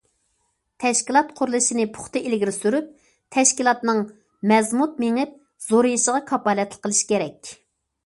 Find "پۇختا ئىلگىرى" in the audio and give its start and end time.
1.97-2.55